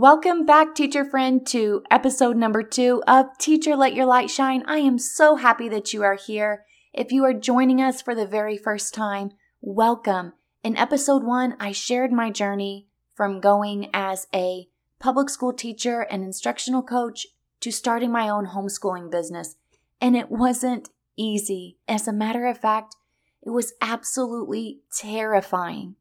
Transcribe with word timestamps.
Welcome 0.00 0.46
back, 0.46 0.76
teacher 0.76 1.04
friend, 1.04 1.44
to 1.48 1.82
episode 1.90 2.36
number 2.36 2.62
two 2.62 3.02
of 3.08 3.36
Teacher 3.36 3.74
Let 3.74 3.94
Your 3.94 4.06
Light 4.06 4.30
Shine. 4.30 4.62
I 4.64 4.78
am 4.78 4.96
so 4.96 5.34
happy 5.34 5.68
that 5.70 5.92
you 5.92 6.04
are 6.04 6.14
here. 6.14 6.64
If 6.94 7.10
you 7.10 7.24
are 7.24 7.34
joining 7.34 7.82
us 7.82 8.00
for 8.00 8.14
the 8.14 8.24
very 8.24 8.56
first 8.56 8.94
time, 8.94 9.32
welcome. 9.60 10.34
In 10.62 10.76
episode 10.76 11.24
one, 11.24 11.56
I 11.58 11.72
shared 11.72 12.12
my 12.12 12.30
journey 12.30 12.86
from 13.16 13.40
going 13.40 13.90
as 13.92 14.28
a 14.32 14.68
public 15.00 15.28
school 15.30 15.52
teacher 15.52 16.02
and 16.02 16.22
instructional 16.22 16.84
coach 16.84 17.26
to 17.58 17.72
starting 17.72 18.12
my 18.12 18.28
own 18.28 18.46
homeschooling 18.46 19.10
business. 19.10 19.56
And 20.00 20.16
it 20.16 20.30
wasn't 20.30 20.90
easy. 21.16 21.76
As 21.88 22.06
a 22.06 22.12
matter 22.12 22.46
of 22.46 22.58
fact, 22.58 22.94
it 23.42 23.50
was 23.50 23.72
absolutely 23.80 24.78
terrifying. 24.96 25.96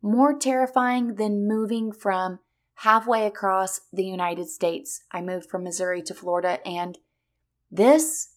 More 0.00 0.38
terrifying 0.38 1.16
than 1.16 1.48
moving 1.48 1.90
from 1.90 2.38
halfway 2.80 3.26
across 3.26 3.82
the 3.92 4.04
United 4.04 4.48
States. 4.48 5.02
I 5.12 5.20
moved 5.20 5.50
from 5.50 5.64
Missouri 5.64 6.00
to 6.02 6.14
Florida, 6.14 6.66
and 6.66 6.96
this 7.70 8.36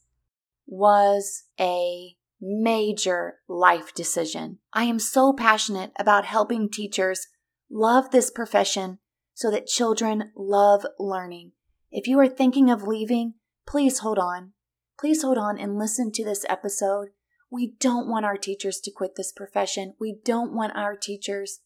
was 0.68 1.44
a 1.58 2.18
major 2.42 3.36
life 3.48 3.94
decision. 3.94 4.60
I 4.74 4.84
am 4.84 5.00
so 5.00 5.32
passionate 5.32 5.94
about 5.98 6.26
helping 6.26 6.70
teachers 6.70 7.28
love 7.70 8.12
this 8.12 8.30
profession 8.30 9.00
so 9.34 9.50
that 9.50 9.66
children 9.66 10.32
love 10.36 10.86
learning. 11.00 11.54
If 11.90 12.06
you 12.06 12.20
are 12.20 12.28
thinking 12.28 12.70
of 12.70 12.84
leaving, 12.84 13.36
please 13.66 14.00
hold 14.00 14.20
on. 14.20 14.52
Please 15.00 15.22
hold 15.22 15.38
on 15.38 15.58
and 15.58 15.78
listen 15.78 16.12
to 16.12 16.26
this 16.26 16.46
episode. 16.50 17.12
We 17.50 17.76
don't 17.80 18.10
want 18.10 18.26
our 18.26 18.38
teachers 18.38 18.82
to 18.82 18.92
quit 18.92 19.16
this 19.16 19.32
profession. 19.32 19.94
We 20.02 20.18
don't 20.26 20.54
want 20.54 20.76
our 20.76 20.98
teachers 20.98 21.62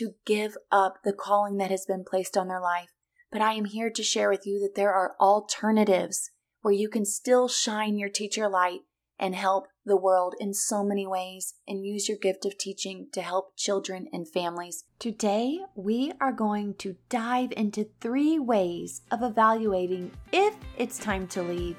to 0.00 0.14
give 0.24 0.56
up 0.72 0.94
the 1.04 1.12
calling 1.12 1.58
that 1.58 1.70
has 1.70 1.84
been 1.84 2.04
placed 2.08 2.34
on 2.34 2.48
their 2.48 2.60
life. 2.60 2.88
But 3.30 3.42
I 3.42 3.52
am 3.52 3.66
here 3.66 3.90
to 3.90 4.02
share 4.02 4.30
with 4.30 4.46
you 4.46 4.58
that 4.60 4.74
there 4.74 4.94
are 4.94 5.14
alternatives 5.20 6.30
where 6.62 6.72
you 6.72 6.88
can 6.88 7.04
still 7.04 7.48
shine 7.48 7.98
your 7.98 8.08
teacher 8.08 8.48
light 8.48 8.80
and 9.18 9.34
help 9.34 9.66
the 9.84 9.98
world 9.98 10.34
in 10.40 10.54
so 10.54 10.82
many 10.82 11.06
ways 11.06 11.52
and 11.68 11.84
use 11.84 12.08
your 12.08 12.16
gift 12.16 12.46
of 12.46 12.56
teaching 12.56 13.08
to 13.12 13.20
help 13.20 13.54
children 13.58 14.06
and 14.10 14.26
families. 14.26 14.84
Today, 14.98 15.60
we 15.74 16.12
are 16.18 16.32
going 16.32 16.74
to 16.76 16.96
dive 17.10 17.52
into 17.54 17.86
three 18.00 18.38
ways 18.38 19.02
of 19.10 19.22
evaluating 19.22 20.12
if 20.32 20.54
it's 20.78 20.98
time 20.98 21.26
to 21.28 21.42
leave 21.42 21.76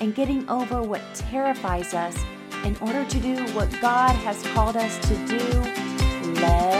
and 0.00 0.12
getting 0.16 0.48
over 0.48 0.82
what 0.82 1.02
terrifies 1.14 1.94
us 1.94 2.18
in 2.64 2.76
order 2.78 3.04
to 3.04 3.20
do 3.20 3.36
what 3.54 3.70
God 3.80 4.16
has 4.16 4.42
called 4.48 4.76
us 4.76 4.98
to 5.06 5.26
do. 5.26 6.40
Let's 6.40 6.79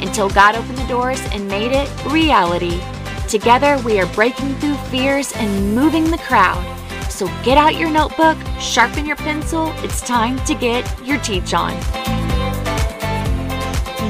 until 0.00 0.28
God 0.30 0.56
opened 0.56 0.78
the 0.78 0.86
doors 0.86 1.20
and 1.32 1.48
made 1.48 1.72
it 1.72 1.88
reality. 2.06 2.80
Together, 3.28 3.80
we 3.84 3.98
are 4.00 4.06
breaking 4.14 4.54
through 4.56 4.76
fears 4.90 5.32
and 5.36 5.74
moving 5.74 6.10
the 6.10 6.18
crowd. 6.18 6.62
So 7.10 7.26
get 7.42 7.58
out 7.58 7.76
your 7.76 7.90
notebook, 7.90 8.36
sharpen 8.58 9.06
your 9.06 9.16
pencil. 9.16 9.72
It's 9.78 10.00
time 10.00 10.44
to 10.46 10.54
get 10.54 10.84
your 11.04 11.18
teach 11.18 11.54
on. 11.54 11.72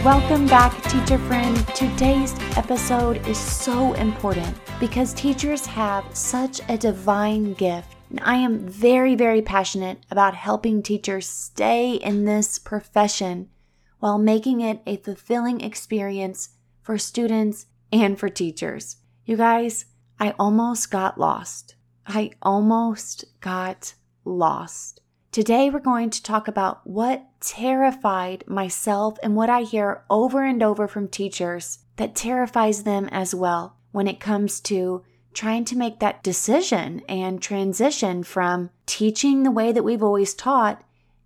Welcome 0.05 0.47
back, 0.47 0.83
teacher 0.85 1.19
friend. 1.19 1.57
Today's 1.69 2.35
episode 2.57 3.27
is 3.27 3.39
so 3.39 3.95
important 3.95 4.55
because 4.79 5.15
teachers 5.15 5.65
have 5.65 6.05
such 6.15 6.61
a 6.69 6.77
divine 6.77 7.55
gift. 7.55 7.95
And 8.11 8.21
I 8.21 8.37
am 8.37 8.67
very, 8.69 9.15
very 9.15 9.41
passionate 9.41 9.99
about 10.11 10.35
helping 10.35 10.83
teachers 10.83 11.27
stay 11.27 11.95
in 11.95 12.27
this 12.27 12.59
profession 12.59 13.49
while 14.05 14.19
making 14.19 14.61
it 14.61 14.83
a 14.85 14.99
fulfilling 14.99 15.63
experience 15.63 16.51
for 16.83 16.99
students 16.99 17.65
and 17.91 18.19
for 18.19 18.29
teachers. 18.29 18.97
You 19.25 19.39
guys, 19.39 19.87
I 20.21 20.35
almost 20.39 20.91
got 20.91 21.19
lost. 21.19 21.77
I 22.07 22.33
almost 22.43 23.25
got 23.41 23.95
lost. 24.23 25.01
Today, 25.33 25.71
we're 25.71 25.79
going 25.79 26.11
to 26.11 26.23
talk 26.23 26.49
about 26.49 26.87
what 26.87 27.25
terrified 27.41 28.45
myself 28.47 29.17
and 29.23 29.37
what 29.37 29.49
I 29.49 29.63
hear 29.63 30.05
over 30.11 30.45
and 30.45 30.63
over 30.63 30.87
from 30.87 31.09
teachers 31.09 31.79
that 31.97 32.15
terrifies 32.15 32.83
them 32.83 33.09
as 33.11 33.35
well 33.35 33.79
when 33.93 34.07
it 34.07 34.21
comes 34.21 34.61
to 34.69 35.03
trying 35.33 35.65
to 35.65 35.79
make 35.79 36.01
that 36.01 36.23
decision 36.23 37.01
and 37.09 37.41
transition 37.41 38.23
from 38.23 38.69
teaching 38.85 39.45
the 39.45 39.51
way 39.51 39.73
that 39.73 39.83
we've 39.83 40.03
always 40.03 40.35
taught 40.35 40.85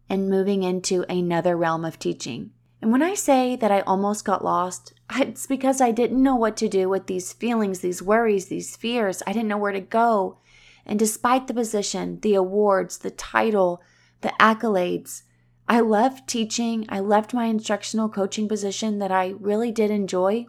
and 0.09 0.31
moving 0.31 0.63
into 0.63 1.05
another 1.09 1.57
realm 1.57 1.85
of 1.85 1.99
teaching. 1.99 2.53
And 2.81 2.93
when 2.93 3.03
I 3.03 3.15
say 3.15 3.57
that 3.57 3.73
I 3.73 3.81
almost 3.81 4.25
got 4.25 4.45
lost, 4.45 4.95
it's 5.17 5.47
because 5.47 5.81
I 5.81 5.91
didn't 5.91 6.23
know 6.23 6.37
what 6.37 6.57
to 6.59 6.69
do 6.69 6.89
with 6.89 7.07
these 7.07 7.33
feelings, 7.33 7.81
these 7.81 8.03
worries, 8.03 8.47
these 8.47 8.77
fears. 8.77 9.23
I 9.27 9.33
didn't 9.33 9.49
know 9.49 9.59
where 9.59 9.73
to 9.73 9.81
go. 9.81 10.39
And 10.87 10.99
despite 10.99 11.47
the 11.47 11.55
position, 11.55 12.21
the 12.21 12.35
awards, 12.35 12.99
the 12.99 13.11
title, 13.11 13.83
the 14.21 14.33
accolades, 14.41 15.23
I 15.69 15.81
left 15.81 16.29
teaching, 16.29 16.87
I 16.89 17.01
left 17.01 17.35
my 17.35 17.45
instructional 17.45 18.09
coaching 18.09 18.49
position 18.49 18.99
that 19.01 19.13
I 19.13 19.35
really 19.39 19.71
did 19.71 19.91
enjoy 19.91 20.47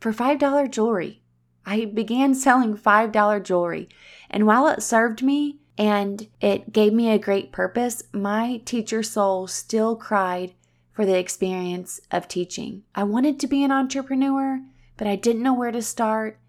for 0.00 0.12
$5 0.12 0.70
jewelry. 0.70 1.22
I 1.64 1.84
began 1.84 2.34
selling 2.34 2.76
$5 2.76 3.42
jewelry. 3.44 3.88
And 4.30 4.46
while 4.46 4.66
it 4.66 4.82
served 4.82 5.22
me 5.22 5.60
and 5.78 6.26
it 6.40 6.72
gave 6.72 6.92
me 6.92 7.10
a 7.10 7.18
great 7.18 7.52
purpose, 7.52 8.02
my 8.12 8.62
teacher 8.64 9.02
soul 9.02 9.46
still 9.46 9.94
cried 9.94 10.54
for 10.96 11.04
the 11.04 11.18
experience 11.18 12.00
of 12.10 12.26
teaching. 12.26 12.82
I 12.94 13.04
wanted 13.04 13.38
to 13.40 13.46
be 13.46 13.62
an 13.62 13.70
entrepreneur, 13.70 14.62
but 14.96 15.06
I 15.06 15.14
didn't 15.14 15.42
know 15.42 15.52
where 15.52 15.70
to 15.70 15.82
start. 15.82 16.40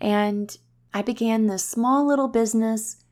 And 0.00 0.56
I 0.94 1.02
began 1.02 1.46
this 1.46 1.68
small 1.68 2.06
little 2.06 2.28
business 2.28 3.02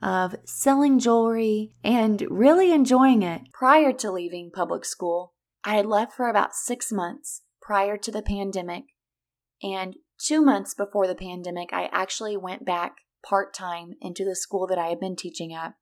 of 0.00 0.36
selling 0.44 1.00
jewelry 1.00 1.74
and 1.82 2.24
really 2.30 2.70
enjoying 2.72 3.22
it 3.22 3.40
prior 3.52 3.92
to 3.94 4.12
leaving 4.12 4.52
public 4.54 4.84
school. 4.84 5.34
I 5.64 5.74
had 5.74 5.86
left 5.86 6.12
for 6.12 6.28
about 6.28 6.54
six 6.54 6.92
months 6.92 7.42
prior 7.60 7.96
to 7.96 8.12
the 8.12 8.22
pandemic. 8.22 8.84
And 9.60 9.96
two 10.18 10.40
months 10.40 10.72
before 10.72 11.08
the 11.08 11.16
pandemic, 11.16 11.70
I 11.72 11.88
actually 11.90 12.36
went 12.36 12.64
back 12.64 12.98
part 13.28 13.54
time 13.54 13.94
into 14.00 14.24
the 14.24 14.36
school 14.36 14.68
that 14.68 14.78
I 14.78 14.86
had 14.86 15.00
been 15.00 15.16
teaching 15.16 15.52
at. 15.52 15.74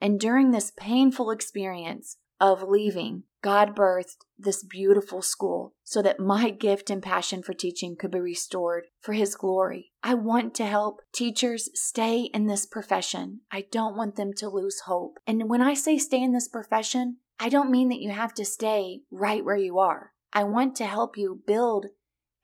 And 0.00 0.18
during 0.18 0.52
this 0.52 0.72
painful 0.74 1.30
experience 1.30 2.16
of 2.52 2.62
leaving, 2.68 3.22
God 3.42 3.74
birthed 3.74 4.24
this 4.38 4.62
beautiful 4.62 5.22
school 5.22 5.74
so 5.82 6.02
that 6.02 6.20
my 6.20 6.50
gift 6.50 6.90
and 6.90 7.02
passion 7.02 7.42
for 7.42 7.54
teaching 7.54 7.96
could 7.96 8.10
be 8.10 8.20
restored 8.20 8.84
for 9.00 9.14
His 9.14 9.34
glory. 9.34 9.92
I 10.02 10.14
want 10.14 10.54
to 10.56 10.66
help 10.66 11.00
teachers 11.12 11.70
stay 11.74 12.28
in 12.34 12.46
this 12.46 12.66
profession. 12.66 13.40
I 13.50 13.64
don't 13.70 13.96
want 13.96 14.16
them 14.16 14.32
to 14.34 14.48
lose 14.50 14.80
hope. 14.80 15.18
And 15.26 15.48
when 15.48 15.62
I 15.62 15.72
say 15.72 15.96
stay 15.96 16.22
in 16.22 16.32
this 16.32 16.48
profession, 16.48 17.18
I 17.40 17.48
don't 17.48 17.70
mean 17.70 17.88
that 17.88 18.00
you 18.00 18.10
have 18.10 18.34
to 18.34 18.44
stay 18.44 19.00
right 19.10 19.44
where 19.44 19.56
you 19.56 19.78
are. 19.78 20.12
I 20.32 20.44
want 20.44 20.76
to 20.76 20.86
help 20.86 21.16
you 21.16 21.42
build 21.46 21.86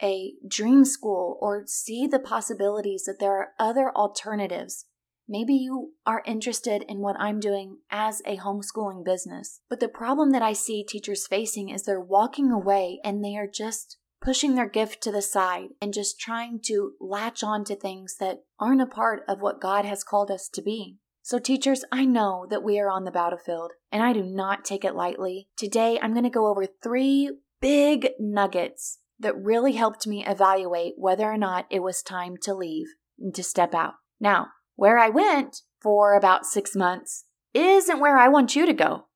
a 0.02 0.32
dream 0.48 0.86
school 0.86 1.38
or 1.42 1.64
see 1.66 2.06
the 2.06 2.18
possibilities 2.18 3.04
that 3.04 3.18
there 3.20 3.32
are 3.32 3.48
other 3.58 3.90
alternatives 3.94 4.86
Maybe 5.30 5.54
you 5.54 5.92
are 6.04 6.24
interested 6.26 6.84
in 6.88 6.98
what 6.98 7.14
I'm 7.20 7.38
doing 7.38 7.78
as 7.88 8.20
a 8.26 8.38
homeschooling 8.38 9.04
business. 9.04 9.60
But 9.70 9.78
the 9.78 9.86
problem 9.86 10.32
that 10.32 10.42
I 10.42 10.52
see 10.52 10.82
teachers 10.82 11.28
facing 11.28 11.68
is 11.68 11.84
they're 11.84 12.00
walking 12.00 12.50
away 12.50 12.98
and 13.04 13.24
they 13.24 13.36
are 13.36 13.46
just 13.46 13.96
pushing 14.20 14.56
their 14.56 14.68
gift 14.68 15.00
to 15.04 15.12
the 15.12 15.22
side 15.22 15.68
and 15.80 15.94
just 15.94 16.18
trying 16.18 16.58
to 16.64 16.94
latch 17.00 17.44
on 17.44 17.62
to 17.66 17.76
things 17.76 18.16
that 18.18 18.40
aren't 18.58 18.82
a 18.82 18.86
part 18.86 19.22
of 19.28 19.40
what 19.40 19.60
God 19.60 19.84
has 19.84 20.02
called 20.02 20.32
us 20.32 20.48
to 20.48 20.60
be. 20.62 20.96
So, 21.22 21.38
teachers, 21.38 21.84
I 21.92 22.06
know 22.06 22.48
that 22.50 22.64
we 22.64 22.80
are 22.80 22.90
on 22.90 23.04
the 23.04 23.12
battlefield 23.12 23.70
and 23.92 24.02
I 24.02 24.12
do 24.12 24.24
not 24.24 24.64
take 24.64 24.84
it 24.84 24.96
lightly. 24.96 25.46
Today, 25.56 25.96
I'm 26.02 26.12
going 26.12 26.24
to 26.24 26.30
go 26.30 26.48
over 26.48 26.66
three 26.66 27.30
big 27.60 28.10
nuggets 28.18 28.98
that 29.20 29.40
really 29.40 29.74
helped 29.74 30.08
me 30.08 30.26
evaluate 30.26 30.94
whether 30.96 31.30
or 31.30 31.38
not 31.38 31.66
it 31.70 31.84
was 31.84 32.02
time 32.02 32.36
to 32.42 32.52
leave 32.52 32.88
and 33.16 33.32
to 33.36 33.44
step 33.44 33.74
out. 33.74 33.94
Now, 34.18 34.48
where 34.80 34.98
I 34.98 35.10
went 35.10 35.60
for 35.82 36.14
about 36.14 36.46
six 36.46 36.74
months 36.74 37.26
isn't 37.52 38.00
where 38.00 38.16
I 38.16 38.28
want 38.28 38.56
you 38.56 38.64
to 38.64 38.72
go. 38.72 39.08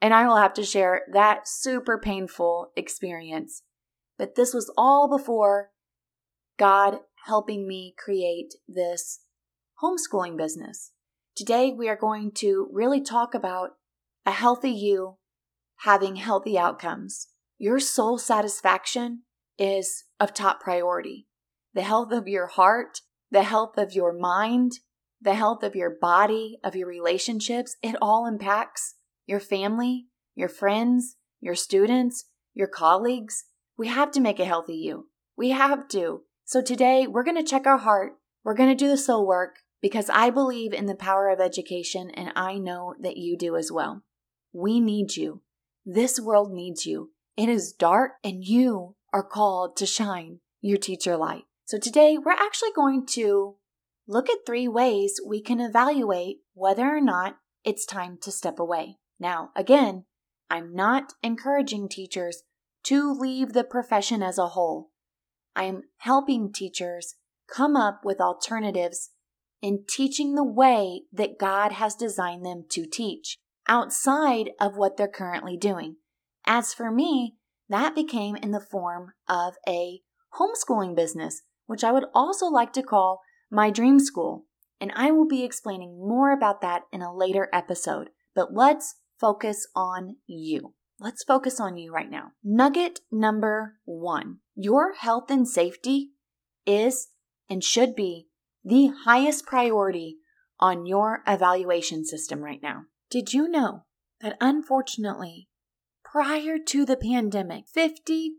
And 0.00 0.14
I 0.14 0.26
will 0.26 0.38
have 0.38 0.54
to 0.54 0.64
share 0.64 1.02
that 1.12 1.46
super 1.46 1.98
painful 1.98 2.72
experience. 2.76 3.62
But 4.16 4.36
this 4.36 4.54
was 4.54 4.72
all 4.74 5.10
before 5.10 5.68
God 6.58 7.00
helping 7.26 7.68
me 7.68 7.94
create 7.98 8.54
this 8.66 9.20
homeschooling 9.82 10.38
business. 10.38 10.92
Today, 11.36 11.74
we 11.76 11.90
are 11.90 11.96
going 11.96 12.32
to 12.36 12.70
really 12.72 13.02
talk 13.02 13.34
about 13.34 13.72
a 14.24 14.30
healthy 14.30 14.70
you 14.70 15.18
having 15.80 16.16
healthy 16.16 16.56
outcomes. 16.58 17.28
Your 17.58 17.80
soul 17.80 18.16
satisfaction 18.16 19.24
is 19.58 20.04
of 20.18 20.32
top 20.32 20.62
priority. 20.62 21.26
The 21.74 21.82
health 21.82 22.12
of 22.12 22.28
your 22.28 22.46
heart, 22.46 23.00
the 23.30 23.42
health 23.42 23.76
of 23.76 23.92
your 23.92 24.14
mind, 24.14 24.72
the 25.22 25.34
health 25.34 25.62
of 25.62 25.76
your 25.76 25.90
body, 25.90 26.58
of 26.64 26.74
your 26.74 26.88
relationships, 26.88 27.76
it 27.82 27.96
all 28.02 28.26
impacts 28.26 28.96
your 29.26 29.40
family, 29.40 30.06
your 30.34 30.48
friends, 30.48 31.16
your 31.40 31.54
students, 31.54 32.24
your 32.54 32.66
colleagues. 32.66 33.44
We 33.78 33.88
have 33.88 34.10
to 34.12 34.20
make 34.20 34.40
a 34.40 34.44
healthy 34.44 34.76
you. 34.76 35.08
We 35.36 35.50
have 35.50 35.88
to. 35.88 36.22
So 36.44 36.60
today 36.60 37.06
we're 37.06 37.24
going 37.24 37.36
to 37.36 37.48
check 37.48 37.66
our 37.66 37.78
heart. 37.78 38.14
We're 38.44 38.54
going 38.54 38.68
to 38.68 38.74
do 38.74 38.88
the 38.88 38.96
soul 38.96 39.26
work 39.26 39.60
because 39.80 40.10
I 40.10 40.30
believe 40.30 40.72
in 40.72 40.86
the 40.86 40.94
power 40.94 41.28
of 41.28 41.40
education 41.40 42.10
and 42.10 42.32
I 42.34 42.58
know 42.58 42.94
that 43.00 43.16
you 43.16 43.36
do 43.38 43.56
as 43.56 43.70
well. 43.70 44.02
We 44.52 44.80
need 44.80 45.16
you. 45.16 45.42
This 45.86 46.20
world 46.20 46.52
needs 46.52 46.84
you. 46.84 47.10
It 47.36 47.48
is 47.48 47.72
dark 47.72 48.12
and 48.22 48.44
you 48.44 48.96
are 49.12 49.22
called 49.22 49.76
to 49.76 49.86
shine 49.86 50.40
your 50.60 50.78
teacher 50.78 51.16
light. 51.16 51.44
So 51.64 51.78
today 51.78 52.18
we're 52.18 52.32
actually 52.32 52.72
going 52.74 53.06
to 53.12 53.56
look 54.06 54.28
at 54.28 54.46
three 54.46 54.68
ways 54.68 55.20
we 55.26 55.40
can 55.40 55.60
evaluate 55.60 56.38
whether 56.54 56.88
or 56.88 57.00
not 57.00 57.36
it's 57.64 57.86
time 57.86 58.18
to 58.22 58.32
step 58.32 58.58
away. 58.58 58.96
Now, 59.18 59.50
again, 59.54 60.04
I'm 60.50 60.74
not 60.74 61.12
encouraging 61.22 61.88
teachers 61.88 62.42
to 62.84 63.12
leave 63.12 63.52
the 63.52 63.64
profession 63.64 64.22
as 64.22 64.38
a 64.38 64.48
whole. 64.48 64.90
I 65.54 65.64
am 65.64 65.82
helping 65.98 66.52
teachers 66.52 67.14
come 67.46 67.76
up 67.76 68.00
with 68.04 68.20
alternatives 68.20 69.10
in 69.60 69.84
teaching 69.88 70.34
the 70.34 70.44
way 70.44 71.02
that 71.12 71.38
God 71.38 71.72
has 71.72 71.94
designed 71.94 72.44
them 72.44 72.64
to 72.70 72.86
teach 72.86 73.38
outside 73.68 74.50
of 74.60 74.76
what 74.76 74.96
they're 74.96 75.08
currently 75.08 75.56
doing. 75.56 75.96
As 76.46 76.74
for 76.74 76.90
me, 76.90 77.36
that 77.68 77.94
became 77.94 78.34
in 78.36 78.50
the 78.50 78.60
form 78.60 79.12
of 79.28 79.54
a 79.68 80.00
homeschooling 80.38 80.96
business, 80.96 81.42
which 81.66 81.84
I 81.84 81.92
would 81.92 82.06
also 82.12 82.46
like 82.46 82.72
to 82.72 82.82
call 82.82 83.20
my 83.52 83.70
dream 83.70 84.00
school. 84.00 84.46
And 84.80 84.90
I 84.96 85.12
will 85.12 85.28
be 85.28 85.44
explaining 85.44 85.98
more 85.98 86.32
about 86.32 86.60
that 86.62 86.82
in 86.90 87.02
a 87.02 87.14
later 87.14 87.48
episode. 87.52 88.10
But 88.34 88.52
let's 88.52 88.96
focus 89.20 89.68
on 89.76 90.16
you. 90.26 90.74
Let's 90.98 91.22
focus 91.22 91.60
on 91.60 91.76
you 91.76 91.92
right 91.92 92.10
now. 92.10 92.32
Nugget 92.42 93.00
number 93.10 93.76
one 93.84 94.38
your 94.54 94.94
health 94.94 95.30
and 95.30 95.46
safety 95.48 96.10
is 96.66 97.08
and 97.48 97.62
should 97.62 97.94
be 97.94 98.28
the 98.64 98.92
highest 99.04 99.46
priority 99.46 100.18
on 100.58 100.86
your 100.86 101.22
evaluation 101.26 102.04
system 102.04 102.40
right 102.40 102.62
now. 102.62 102.84
Did 103.10 103.32
you 103.32 103.48
know 103.48 103.84
that 104.20 104.36
unfortunately, 104.40 105.48
prior 106.04 106.56
to 106.68 106.84
the 106.84 106.96
pandemic, 106.96 107.64
55% 107.76 108.30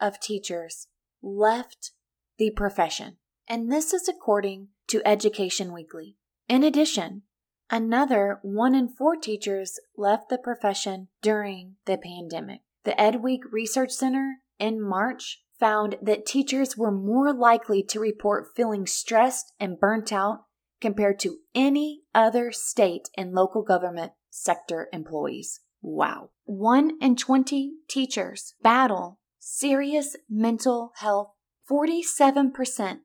of 0.00 0.20
teachers 0.20 0.88
left 1.22 1.92
the 2.38 2.50
profession? 2.50 3.16
And 3.52 3.70
this 3.70 3.92
is 3.92 4.08
according 4.08 4.68
to 4.86 5.06
Education 5.06 5.74
Weekly. 5.74 6.16
In 6.48 6.64
addition, 6.64 7.24
another 7.68 8.38
one 8.40 8.74
in 8.74 8.88
four 8.88 9.14
teachers 9.14 9.78
left 9.94 10.30
the 10.30 10.38
profession 10.38 11.08
during 11.20 11.74
the 11.84 11.98
pandemic. 11.98 12.62
The 12.84 12.92
EdWeek 12.92 13.40
Research 13.50 13.90
Center 13.90 14.36
in 14.58 14.80
March 14.80 15.42
found 15.60 15.96
that 16.00 16.24
teachers 16.24 16.78
were 16.78 16.90
more 16.90 17.30
likely 17.34 17.82
to 17.90 18.00
report 18.00 18.56
feeling 18.56 18.86
stressed 18.86 19.52
and 19.60 19.78
burnt 19.78 20.14
out 20.14 20.46
compared 20.80 21.20
to 21.20 21.40
any 21.54 22.04
other 22.14 22.52
state 22.52 23.10
and 23.18 23.34
local 23.34 23.60
government 23.60 24.12
sector 24.30 24.88
employees. 24.94 25.60
Wow. 25.82 26.30
One 26.44 26.92
in 27.02 27.16
20 27.16 27.72
teachers 27.86 28.54
battle 28.62 29.18
serious 29.38 30.16
mental 30.30 30.92
health. 30.96 31.32
47% 31.70 33.00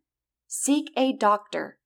seek 0.48 0.92
a 0.96 1.14
doctor 1.14 1.78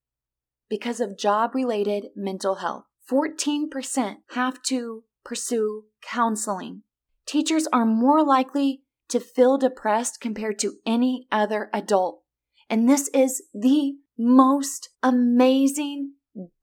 because 0.69 0.99
of 0.99 1.17
job 1.17 1.53
related 1.53 2.07
mental 2.15 2.55
health. 2.55 2.85
14% 3.11 4.17
have 4.31 4.61
to 4.63 5.03
pursue 5.23 5.85
counseling. 6.01 6.83
Teachers 7.25 7.67
are 7.73 7.85
more 7.85 8.23
likely 8.23 8.83
to 9.09 9.19
feel 9.19 9.57
depressed 9.57 10.21
compared 10.21 10.57
to 10.59 10.75
any 10.85 11.27
other 11.31 11.69
adult. 11.73 12.23
And 12.69 12.87
this 12.87 13.09
is 13.09 13.43
the 13.53 13.95
most 14.17 14.89
amazing 15.03 16.13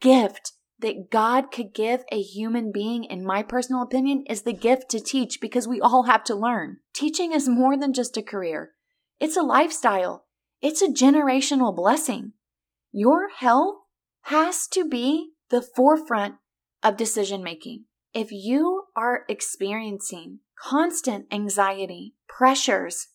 gift 0.00 0.52
that 0.78 1.10
God 1.10 1.50
could 1.50 1.74
give 1.74 2.04
a 2.10 2.22
human 2.22 2.70
being, 2.72 3.04
in 3.04 3.26
my 3.26 3.42
personal 3.42 3.82
opinion, 3.82 4.24
is 4.28 4.42
the 4.42 4.52
gift 4.52 4.88
to 4.90 5.00
teach 5.00 5.40
because 5.40 5.66
we 5.66 5.80
all 5.80 6.04
have 6.04 6.24
to 6.24 6.34
learn. 6.34 6.78
Teaching 6.94 7.32
is 7.32 7.48
more 7.48 7.76
than 7.76 7.92
just 7.92 8.16
a 8.16 8.22
career. 8.22 8.70
It's 9.20 9.36
a 9.36 9.42
lifestyle. 9.42 10.24
It's 10.60 10.82
a 10.82 10.88
generational 10.88 11.74
blessing. 11.74 12.32
Your 12.92 13.28
health 13.28 13.76
has 14.22 14.66
to 14.68 14.88
be 14.88 15.30
the 15.50 15.62
forefront 15.62 16.36
of 16.82 16.96
decision 16.96 17.42
making. 17.42 17.84
If 18.12 18.32
you 18.32 18.84
are 18.96 19.24
experiencing 19.28 20.40
constant 20.60 21.26
anxiety, 21.30 22.14
pressures, 22.28 23.08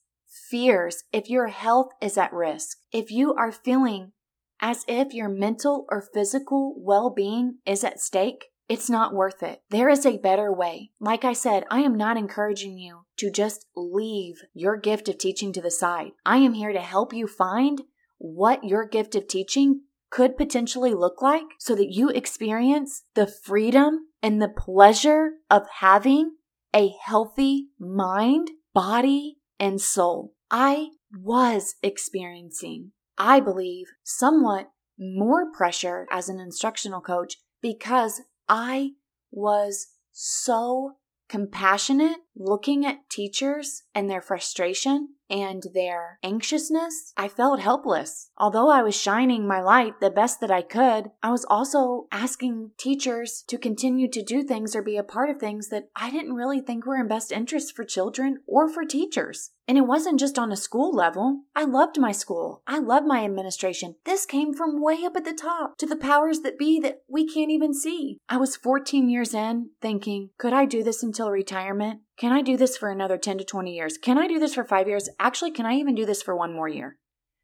fears, 0.49 1.03
if 1.11 1.29
your 1.29 1.47
health 1.47 1.89
is 2.01 2.17
at 2.17 2.31
risk, 2.31 2.77
if 2.91 3.11
you 3.11 3.33
are 3.33 3.51
feeling 3.51 4.13
as 4.61 4.85
if 4.87 5.13
your 5.13 5.27
mental 5.27 5.85
or 5.89 6.01
physical 6.13 6.73
well 6.77 7.09
being 7.09 7.57
is 7.65 7.83
at 7.83 7.99
stake, 7.99 8.45
it's 8.69 8.89
not 8.89 9.13
worth 9.13 9.43
it. 9.43 9.61
There 9.69 9.89
is 9.89 10.05
a 10.05 10.17
better 10.17 10.51
way. 10.51 10.91
Like 10.99 11.25
I 11.25 11.33
said, 11.33 11.65
I 11.69 11.81
am 11.81 11.95
not 11.95 12.17
encouraging 12.17 12.77
you 12.77 13.05
to 13.17 13.29
just 13.29 13.65
leave 13.75 14.41
your 14.53 14.77
gift 14.77 15.09
of 15.09 15.17
teaching 15.17 15.51
to 15.53 15.61
the 15.61 15.71
side. 15.71 16.11
I 16.25 16.37
am 16.37 16.53
here 16.53 16.71
to 16.71 16.79
help 16.79 17.13
you 17.13 17.27
find 17.27 17.81
what 18.17 18.63
your 18.63 18.85
gift 18.85 19.15
of 19.15 19.27
teaching 19.27 19.81
could 20.09 20.37
potentially 20.37 20.93
look 20.93 21.21
like 21.21 21.45
so 21.59 21.75
that 21.75 21.91
you 21.91 22.09
experience 22.09 23.03
the 23.15 23.27
freedom 23.27 24.07
and 24.21 24.41
the 24.41 24.47
pleasure 24.47 25.31
of 25.49 25.63
having 25.79 26.35
a 26.73 26.93
healthy 27.03 27.67
mind, 27.79 28.51
body, 28.73 29.37
and 29.59 29.81
soul. 29.81 30.33
I 30.49 30.89
was 31.19 31.75
experiencing, 31.83 32.91
I 33.17 33.39
believe, 33.39 33.87
somewhat 34.03 34.69
more 34.97 35.51
pressure 35.51 36.07
as 36.11 36.29
an 36.29 36.39
instructional 36.39 37.01
coach 37.01 37.37
because 37.61 38.21
I 38.47 38.91
was 39.31 39.87
so 40.11 40.97
compassionate 41.29 42.17
looking 42.35 42.85
at 42.85 43.09
teachers 43.09 43.83
and 43.93 44.09
their 44.09 44.21
frustration 44.21 45.09
and 45.29 45.63
their 45.73 46.19
anxiousness, 46.23 47.13
I 47.17 47.27
felt 47.27 47.59
helpless. 47.59 48.29
Although 48.37 48.69
I 48.69 48.83
was 48.83 48.95
shining 48.95 49.47
my 49.47 49.61
light 49.61 49.99
the 49.99 50.11
best 50.11 50.39
that 50.41 50.51
I 50.51 50.61
could, 50.61 51.11
I 51.23 51.31
was 51.31 51.45
also 51.45 52.07
asking 52.11 52.71
teachers 52.77 53.43
to 53.47 53.57
continue 53.57 54.07
to 54.09 54.21
do 54.21 54.43
things 54.43 54.75
or 54.75 54.83
be 54.83 54.97
a 54.97 55.03
part 55.03 55.29
of 55.29 55.37
things 55.37 55.69
that 55.69 55.89
I 55.95 56.11
didn't 56.11 56.35
really 56.35 56.61
think 56.61 56.85
were 56.85 56.97
in 56.97 57.07
best 57.07 57.31
interest 57.31 57.75
for 57.75 57.83
children 57.83 58.39
or 58.45 58.69
for 58.69 58.85
teachers. 58.85 59.51
And 59.67 59.77
it 59.77 59.87
wasn't 59.87 60.19
just 60.19 60.37
on 60.37 60.51
a 60.51 60.57
school 60.57 60.93
level. 60.93 61.43
I 61.55 61.63
loved 61.63 61.97
my 61.97 62.11
school. 62.11 62.61
I 62.67 62.79
loved 62.79 63.07
my 63.07 63.23
administration. 63.23 63.95
This 64.05 64.25
came 64.25 64.53
from 64.53 64.83
way 64.83 65.03
up 65.05 65.15
at 65.15 65.23
the 65.23 65.33
top 65.33 65.77
to 65.77 65.85
the 65.85 65.95
powers 65.95 66.41
that 66.41 66.59
be 66.59 66.79
that 66.81 67.03
we 67.07 67.25
can't 67.25 67.49
even 67.49 67.73
see. 67.73 68.17
I 68.27 68.37
was 68.37 68.57
14 68.57 69.09
years 69.09 69.33
in 69.33 69.69
thinking, 69.81 70.31
could 70.37 70.53
I 70.53 70.65
do 70.65 70.83
this 70.83 71.01
until 71.01 71.31
retirement? 71.31 72.01
Can 72.23 72.31
I 72.31 72.41
do 72.41 72.55
this 72.55 72.77
for 72.77 72.89
another 72.89 73.17
10 73.17 73.39
to 73.39 73.43
20 73.43 73.73
years? 73.73 73.97
Can 73.97 74.17
I 74.17 74.29
do 74.29 74.39
this 74.39 74.55
for 74.55 74.63
five 74.63 74.87
years? 74.87 75.09
Actually, 75.19 75.51
can 75.51 75.65
I 75.65 75.73
even 75.73 75.93
do 75.93 76.05
this 76.05 76.23
for 76.23 76.33
one 76.33 76.53
more 76.53 76.69
year? 76.69 76.95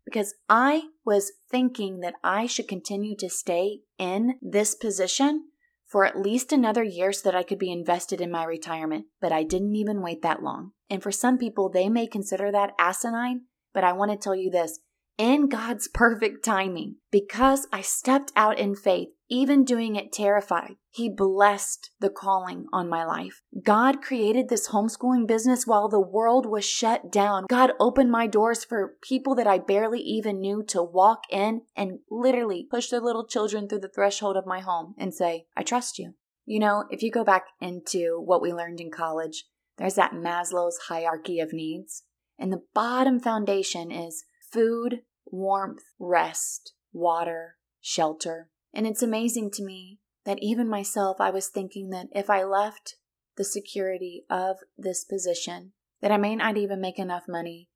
Because 0.06 0.36
I 0.48 0.84
was 1.04 1.34
thinking 1.52 2.00
that 2.00 2.14
I 2.24 2.46
should 2.46 2.70
continue 2.70 3.14
to 3.18 3.30
stay 3.30 3.80
in 3.98 4.36
this 4.42 4.76
position 4.76 5.50
for 5.86 6.06
at 6.06 6.18
least 6.18 6.54
another 6.54 6.82
year 6.82 7.12
so 7.12 7.30
that 7.30 7.38
I 7.38 7.44
could 7.44 7.60
be 7.60 7.74
invested 7.74 8.22
in 8.22 8.32
my 8.32 8.46
retirement, 8.46 9.08
but 9.20 9.34
I 9.34 9.44
didn't 9.44 9.76
even 9.76 10.02
wait 10.02 10.22
that 10.22 10.44
long. 10.44 10.72
And 10.90 11.04
for 11.04 11.12
some 11.12 11.38
people, 11.38 11.68
they 11.68 11.90
may 11.90 12.08
consider 12.08 12.50
that 12.50 12.72
asinine, 12.80 13.42
but 13.74 13.84
I 13.84 13.92
want 13.92 14.12
to 14.12 14.18
tell 14.18 14.34
you 14.34 14.50
this 14.50 14.80
in 15.18 15.50
God's 15.50 15.88
perfect 15.94 16.46
timing, 16.46 16.96
because 17.12 17.68
I 17.74 17.82
stepped 17.82 18.32
out 18.34 18.58
in 18.58 18.78
faith, 18.78 19.10
even 19.30 19.64
doing 19.64 19.96
it 19.96 20.12
terrified, 20.12 20.76
He 20.90 21.10
blessed 21.10 21.92
the 22.00 22.10
calling 22.10 22.66
on 22.74 22.90
my 22.90 23.06
life. 23.06 23.42
God 23.64 24.02
created 24.02 24.50
this 24.50 24.70
homeschooling 24.70 25.28
business 25.28 25.68
while 25.68 25.88
the 25.88 26.02
world 26.02 26.46
was 26.46 26.66
shut 26.66 27.12
down. 27.12 27.46
God 27.50 27.72
opened 27.80 28.12
my 28.12 28.28
doors 28.28 28.64
for 28.64 28.96
people 29.02 29.36
that 29.36 29.48
I 29.48 29.60
barely 29.60 30.00
even 30.02 30.40
knew 30.40 30.64
to 30.70 30.82
walk 30.82 31.24
in 31.30 31.62
and 31.76 32.00
literally 32.10 32.68
push 32.70 32.90
their 32.90 33.02
little 33.02 33.26
children 33.26 33.68
through 33.68 33.80
the 33.80 33.92
threshold 33.94 34.36
of 34.36 34.46
my 34.46 34.60
home 34.60 34.96
and 34.98 35.14
say, 35.14 35.46
I 35.56 35.64
trust 35.64 36.00
you. 36.00 36.16
You 36.46 36.60
know, 36.60 36.86
if 36.90 37.04
you 37.04 37.12
go 37.12 37.24
back 37.24 37.46
into 37.62 38.20
what 38.20 38.42
we 38.42 38.52
learned 38.52 38.82
in 38.82 38.90
college, 38.90 39.46
there's 39.78 39.96
that 39.96 40.14
Maslow's 40.14 40.80
hierarchy 40.88 41.40
of 41.40 41.54
needs. 41.54 42.04
And 42.40 42.52
the 42.52 42.64
bottom 42.74 43.20
foundation 43.20 43.92
is 43.92 44.24
food, 44.52 45.02
warmth, 45.26 45.84
rest, 46.00 46.74
water, 46.92 47.56
shelter. 47.80 48.50
And 48.74 48.86
it's 48.86 49.04
amazing 49.04 49.52
to 49.52 49.64
me 49.64 50.00
that 50.26 50.40
even 50.42 50.70
myself, 50.70 51.18
I 51.20 51.30
was 51.30 51.48
thinking 51.48 51.90
that 51.90 52.08
if 52.12 52.30
I 52.30 52.44
left 52.44 52.96
the 53.38 53.44
security 53.44 54.26
of 54.30 54.58
this 54.78 55.04
position, 55.04 55.74
that 56.02 56.12
I 56.12 56.18
may 56.18 56.36
not 56.36 56.58
even 56.58 56.82
make 56.82 57.00
enough 57.00 57.24
money 57.28 57.70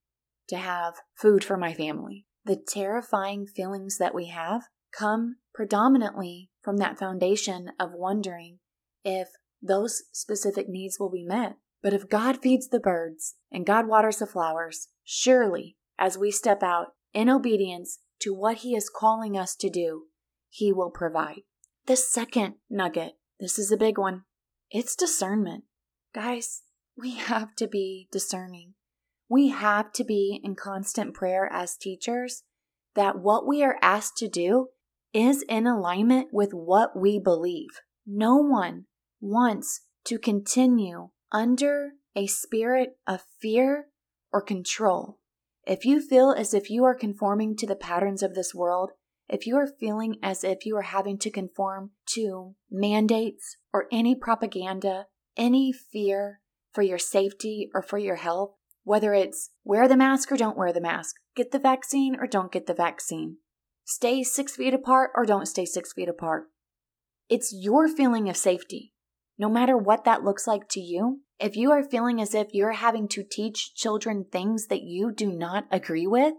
to 0.49 0.57
have 0.57 0.95
food 1.15 1.43
for 1.43 1.57
my 1.57 1.73
family. 1.73 2.25
The 2.45 2.57
terrifying 2.57 3.47
feelings 3.47 3.97
that 3.97 4.13
we 4.13 4.27
have 4.27 4.63
come 4.97 5.37
predominantly 5.53 6.49
from 6.61 6.77
that 6.77 6.99
foundation 6.99 7.71
of 7.79 7.91
wondering 7.93 8.59
if 9.03 9.29
those 9.61 10.03
specific 10.11 10.67
needs 10.67 10.99
will 10.99 11.09
be 11.09 11.23
met. 11.23 11.55
But 11.81 11.93
if 11.93 12.09
God 12.09 12.41
feeds 12.41 12.69
the 12.69 12.79
birds 12.79 13.35
and 13.51 13.65
God 13.65 13.87
waters 13.87 14.17
the 14.17 14.27
flowers, 14.27 14.89
surely 15.03 15.77
as 15.97 16.17
we 16.17 16.31
step 16.31 16.63
out 16.63 16.87
in 17.13 17.29
obedience 17.29 17.99
to 18.19 18.33
what 18.33 18.57
He 18.57 18.75
is 18.75 18.89
calling 18.93 19.37
us 19.37 19.55
to 19.57 19.69
do, 19.69 20.03
He 20.55 20.71
will 20.71 20.91
provide. 20.91 21.41
The 21.87 21.95
second 21.95 22.57
nugget, 22.69 23.13
this 23.39 23.57
is 23.57 23.71
a 23.71 23.77
big 23.77 23.97
one, 23.97 24.21
it's 24.69 24.95
discernment. 24.95 25.63
Guys, 26.13 26.61
we 26.95 27.15
have 27.15 27.55
to 27.55 27.67
be 27.67 28.07
discerning. 28.11 28.75
We 29.27 29.49
have 29.49 29.91
to 29.93 30.03
be 30.03 30.39
in 30.43 30.53
constant 30.53 31.15
prayer 31.15 31.49
as 31.51 31.75
teachers 31.75 32.43
that 32.93 33.17
what 33.17 33.47
we 33.47 33.63
are 33.63 33.79
asked 33.81 34.15
to 34.17 34.29
do 34.29 34.67
is 35.11 35.43
in 35.49 35.65
alignment 35.65 36.27
with 36.31 36.51
what 36.53 36.95
we 36.95 37.17
believe. 37.17 37.81
No 38.05 38.35
one 38.35 38.85
wants 39.19 39.87
to 40.05 40.19
continue 40.19 41.09
under 41.31 41.93
a 42.15 42.27
spirit 42.27 42.99
of 43.07 43.23
fear 43.41 43.87
or 44.31 44.43
control. 44.43 45.17
If 45.65 45.83
you 45.83 45.99
feel 45.99 46.31
as 46.31 46.53
if 46.53 46.69
you 46.69 46.83
are 46.83 46.93
conforming 46.93 47.55
to 47.55 47.65
the 47.65 47.75
patterns 47.75 48.21
of 48.21 48.35
this 48.35 48.53
world, 48.53 48.91
if 49.29 49.47
you 49.47 49.55
are 49.55 49.67
feeling 49.67 50.17
as 50.21 50.43
if 50.43 50.65
you 50.65 50.75
are 50.77 50.83
having 50.83 51.17
to 51.19 51.31
conform 51.31 51.91
to 52.07 52.55
mandates 52.69 53.57
or 53.73 53.87
any 53.91 54.15
propaganda, 54.15 55.07
any 55.37 55.71
fear 55.71 56.41
for 56.71 56.81
your 56.81 56.97
safety 56.97 57.69
or 57.73 57.81
for 57.81 57.97
your 57.97 58.17
health, 58.17 58.55
whether 58.83 59.13
it's 59.13 59.51
wear 59.63 59.87
the 59.87 59.97
mask 59.97 60.31
or 60.31 60.37
don't 60.37 60.57
wear 60.57 60.73
the 60.73 60.81
mask, 60.81 61.15
get 61.35 61.51
the 61.51 61.59
vaccine 61.59 62.15
or 62.19 62.27
don't 62.27 62.51
get 62.51 62.65
the 62.65 62.73
vaccine, 62.73 63.37
stay 63.85 64.23
six 64.23 64.55
feet 64.55 64.73
apart 64.73 65.11
or 65.15 65.25
don't 65.25 65.47
stay 65.47 65.65
six 65.65 65.93
feet 65.93 66.09
apart, 66.09 66.45
it's 67.29 67.53
your 67.53 67.87
feeling 67.87 68.29
of 68.29 68.37
safety. 68.37 68.93
No 69.37 69.49
matter 69.49 69.77
what 69.77 70.03
that 70.03 70.23
looks 70.23 70.45
like 70.45 70.67
to 70.69 70.79
you, 70.79 71.21
if 71.39 71.55
you 71.55 71.71
are 71.71 71.83
feeling 71.83 72.21
as 72.21 72.35
if 72.35 72.49
you're 72.53 72.73
having 72.73 73.07
to 73.09 73.23
teach 73.23 73.73
children 73.73 74.25
things 74.31 74.67
that 74.67 74.83
you 74.83 75.11
do 75.11 75.31
not 75.31 75.65
agree 75.71 76.05
with, 76.05 76.33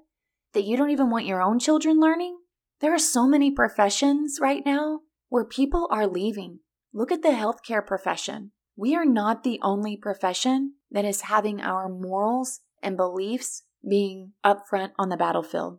that 0.53 0.64
you 0.64 0.76
don't 0.76 0.91
even 0.91 1.11
want 1.11 1.26
your 1.26 1.43
own 1.43 1.59
children 1.59 1.99
learning, 1.99 2.38
there 2.85 2.93
are 2.93 2.99
so 2.99 3.26
many 3.26 3.50
professions 3.50 4.37
right 4.43 4.62
now 4.67 5.00
where 5.31 5.47
people 5.47 5.88
are 5.91 6.07
leaving. 6.07 6.59
Look 6.93 7.11
at 7.11 7.23
the 7.23 7.31
healthcare 7.31 7.85
profession. 7.85 8.53
We 8.76 8.95
are 8.95 9.07
not 9.07 9.43
the 9.43 9.59
only 9.62 9.97
profession 9.97 10.75
that 10.91 11.07
is 11.07 11.23
having 11.23 11.62
our 11.62 11.88
morals 11.88 12.61
and 12.83 12.95
beliefs 12.95 13.62
being 13.88 14.33
upfront 14.45 14.91
on 14.99 15.09
the 15.09 15.17
battlefield. 15.17 15.79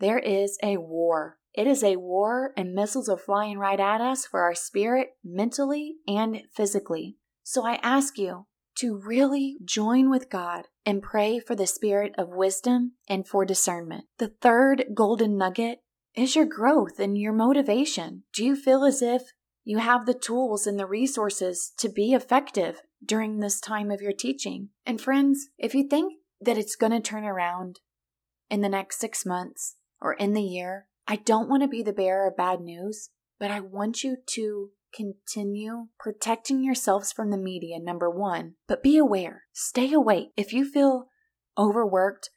There 0.00 0.18
is 0.18 0.58
a 0.60 0.78
war. 0.78 1.36
It 1.54 1.68
is 1.68 1.84
a 1.84 1.94
war, 1.94 2.52
and 2.56 2.74
missiles 2.74 3.08
are 3.08 3.16
flying 3.16 3.56
right 3.56 3.78
at 3.78 4.00
us 4.00 4.26
for 4.26 4.40
our 4.40 4.56
spirit, 4.56 5.10
mentally 5.22 5.98
and 6.08 6.42
physically. 6.52 7.16
So 7.44 7.64
I 7.64 7.78
ask 7.80 8.18
you 8.18 8.46
to 8.78 9.00
really 9.04 9.58
join 9.64 10.10
with 10.10 10.30
God 10.30 10.64
and 10.84 11.00
pray 11.00 11.38
for 11.38 11.54
the 11.54 11.68
spirit 11.68 12.12
of 12.18 12.30
wisdom 12.30 12.94
and 13.08 13.24
for 13.24 13.44
discernment. 13.44 14.06
The 14.18 14.32
third 14.40 14.86
golden 14.94 15.38
nugget 15.38 15.78
is 16.14 16.34
your 16.34 16.46
growth 16.46 16.98
and 16.98 17.16
your 17.16 17.32
motivation. 17.32 18.24
Do 18.32 18.44
you 18.44 18.56
feel 18.56 18.84
as 18.84 19.02
if 19.02 19.22
you 19.64 19.78
have 19.78 20.06
the 20.06 20.14
tools 20.14 20.66
and 20.66 20.78
the 20.78 20.86
resources 20.86 21.72
to 21.78 21.88
be 21.88 22.12
effective 22.12 22.82
during 23.04 23.38
this 23.38 23.60
time 23.60 23.90
of 23.90 24.00
your 24.00 24.12
teaching? 24.12 24.70
And 24.86 25.00
friends, 25.00 25.48
if 25.58 25.74
you 25.74 25.86
think 25.88 26.14
that 26.40 26.58
it's 26.58 26.76
going 26.76 26.92
to 26.92 27.00
turn 27.00 27.24
around 27.24 27.80
in 28.50 28.60
the 28.60 28.68
next 28.68 28.98
six 28.98 29.26
months 29.26 29.76
or 30.00 30.14
in 30.14 30.32
the 30.32 30.42
year, 30.42 30.86
I 31.06 31.16
don't 31.16 31.48
want 31.48 31.62
to 31.62 31.68
be 31.68 31.82
the 31.82 31.92
bearer 31.92 32.28
of 32.28 32.36
bad 32.36 32.60
news, 32.60 33.10
but 33.38 33.50
I 33.50 33.60
want 33.60 34.02
you 34.02 34.16
to 34.34 34.70
continue 34.94 35.88
protecting 35.98 36.62
yourselves 36.62 37.12
from 37.12 37.30
the 37.30 37.36
media, 37.36 37.78
number 37.78 38.10
one, 38.10 38.54
but 38.66 38.82
be 38.82 38.96
aware. 38.96 39.44
Stay 39.52 39.92
awake. 39.92 40.30
If 40.36 40.52
you 40.52 40.64
feel 40.64 41.08
overworked 41.56 42.30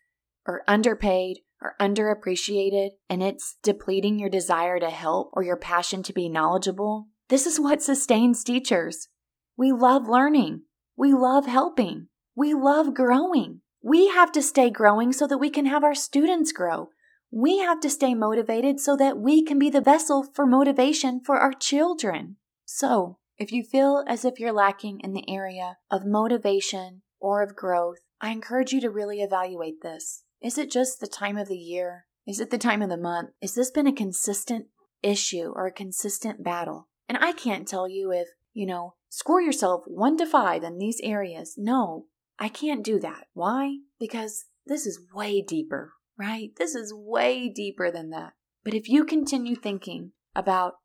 or 0.46 0.64
underpaid 0.68 1.40
or 1.62 1.76
underappreciated 1.80 2.90
and 3.10 3.22
it's 3.22 3.58
depleting 3.64 4.18
your 4.20 4.30
desire 4.30 4.80
to 4.80 4.90
help 4.90 5.30
or 5.34 5.44
your 5.44 5.58
passion 5.58 6.02
to 6.04 6.14
be 6.14 6.28
knowledgeable, 6.28 7.08
this 7.30 7.46
is 7.46 7.60
what 7.60 7.82
sustains 7.82 8.44
teachers. 8.44 9.08
We 9.56 9.72
love 9.72 10.08
learning. 10.08 10.64
We 10.98 11.14
love 11.14 11.46
helping. 11.46 12.08
We 12.36 12.54
love 12.54 12.94
growing. 12.94 13.62
We 13.84 14.10
have 14.10 14.32
to 14.34 14.42
stay 14.42 14.70
growing 14.70 15.14
so 15.14 15.28
that 15.28 15.38
we 15.38 15.50
can 15.50 15.66
have 15.66 15.84
our 15.84 15.96
students 15.96 16.52
grow. 16.52 16.90
We 17.32 17.60
have 17.60 17.80
to 17.82 17.90
stay 17.90 18.14
motivated 18.14 18.80
so 18.80 18.98
that 18.98 19.18
we 19.18 19.44
can 19.44 19.58
be 19.58 19.70
the 19.70 19.82
vessel 19.82 20.26
for 20.34 20.46
motivation 20.46 21.22
for 21.26 21.38
our 21.38 21.54
children. 21.54 22.38
So, 22.66 23.18
if 23.38 23.52
you 23.52 23.64
feel 23.64 24.04
as 24.08 24.26
if 24.26 24.40
you're 24.40 24.52
lacking 24.52 25.00
in 25.04 25.14
the 25.14 25.30
area 25.30 25.78
of 25.90 26.06
motivation 26.06 27.02
or 27.20 27.42
of 27.42 27.56
growth, 27.56 28.00
I 28.20 28.32
encourage 28.32 28.74
you 28.74 28.82
to 28.82 28.90
really 28.90 29.22
evaluate 29.22 29.82
this. 29.82 30.24
Is 30.42 30.58
it 30.58 30.72
just 30.72 31.00
the 31.00 31.08
time 31.08 31.38
of 31.38 31.48
the 31.48 31.58
year? 31.58 32.06
Is 32.28 32.40
it 32.40 32.50
the 32.50 32.58
time 32.58 32.82
of 32.82 32.90
the 32.90 32.98
month? 32.98 33.32
Has 33.42 33.56
this 33.56 33.72
been 33.72 33.88
a 33.88 33.94
consistent 33.94 34.68
issue 35.04 35.52
or 35.56 35.68
a 35.68 35.72
consistent 35.72 36.44
battle? 36.44 36.88
And 37.08 37.18
I 37.20 37.32
can't 37.32 37.68
tell 37.68 37.88
you 37.88 38.12
if, 38.12 38.30
you 38.54 38.66
know, 38.66 38.96
score 39.10 39.42
yourself 39.42 39.84
one 39.86 40.18
to 40.18 40.26
five 40.26 40.64
in 40.64 40.78
these 40.78 41.00
areas. 41.04 41.56
No, 41.58 42.06
I 42.40 42.50
can't 42.50 42.84
do 42.84 43.00
that. 43.00 43.28
Why? 43.34 43.78
Because 44.00 44.46
this 44.66 44.86
is 44.86 45.00
way 45.14 45.42
deeper, 45.42 45.94
right? 46.18 46.52
This 46.58 46.76
is 46.76 46.94
way 46.94 47.50
deeper 47.50 47.92
than 47.92 48.10
that. 48.12 48.34
But 48.64 48.74
if 48.74 48.88
you 48.88 49.06
continue 49.06 49.56
thinking 49.56 50.12
about 50.36 50.76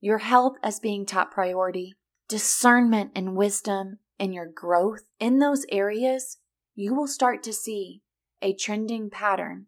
your 0.00 0.18
health 0.18 0.56
as 0.62 0.80
being 0.80 1.06
top 1.06 1.30
priority, 1.30 1.94
discernment 2.28 3.12
and 3.14 3.36
wisdom, 3.36 3.98
and 4.18 4.34
your 4.34 4.46
growth 4.46 5.02
in 5.20 5.38
those 5.38 5.66
areas, 5.70 6.38
you 6.74 6.94
will 6.94 7.06
start 7.06 7.42
to 7.42 7.52
see 7.52 8.02
a 8.42 8.54
trending 8.54 9.10
pattern, 9.10 9.66